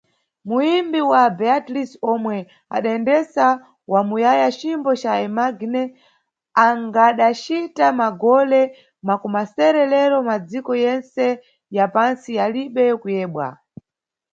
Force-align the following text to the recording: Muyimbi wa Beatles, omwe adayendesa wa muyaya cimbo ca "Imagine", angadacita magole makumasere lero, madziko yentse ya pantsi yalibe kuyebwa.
Muyimbi 0.47 0.99
wa 1.11 1.23
Beatles, 1.39 1.91
omwe 2.11 2.37
adayendesa 2.75 3.45
wa 3.91 3.99
muyaya 4.07 4.47
cimbo 4.59 4.91
ca 5.01 5.13
"Imagine", 5.29 5.81
angadacita 6.65 7.85
magole 7.99 8.61
makumasere 9.07 9.83
lero, 9.93 10.17
madziko 10.29 10.71
yentse 10.83 11.25
ya 11.75 11.85
pantsi 11.93 12.29
yalibe 12.39 12.83
kuyebwa. 13.01 13.47